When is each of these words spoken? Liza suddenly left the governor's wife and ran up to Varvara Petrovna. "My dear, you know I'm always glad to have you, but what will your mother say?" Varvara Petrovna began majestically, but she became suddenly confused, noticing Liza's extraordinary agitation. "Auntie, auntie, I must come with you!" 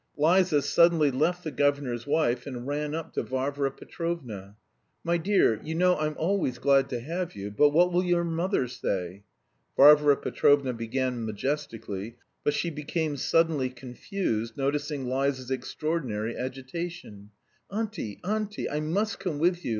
Liza 0.17 0.63
suddenly 0.63 1.11
left 1.11 1.43
the 1.43 1.51
governor's 1.51 2.07
wife 2.07 2.47
and 2.47 2.65
ran 2.65 2.95
up 2.95 3.13
to 3.13 3.21
Varvara 3.21 3.69
Petrovna. 3.69 4.55
"My 5.03 5.17
dear, 5.17 5.61
you 5.63 5.75
know 5.75 5.95
I'm 5.95 6.15
always 6.17 6.57
glad 6.57 6.89
to 6.89 6.99
have 7.01 7.35
you, 7.35 7.51
but 7.51 7.69
what 7.69 7.93
will 7.93 8.03
your 8.03 8.23
mother 8.23 8.67
say?" 8.67 9.25
Varvara 9.77 10.17
Petrovna 10.17 10.73
began 10.73 11.23
majestically, 11.23 12.17
but 12.43 12.55
she 12.55 12.71
became 12.71 13.15
suddenly 13.15 13.69
confused, 13.69 14.57
noticing 14.57 15.07
Liza's 15.07 15.51
extraordinary 15.51 16.35
agitation. 16.35 17.29
"Auntie, 17.69 18.19
auntie, 18.23 18.67
I 18.67 18.79
must 18.79 19.19
come 19.19 19.37
with 19.37 19.63
you!" 19.63 19.69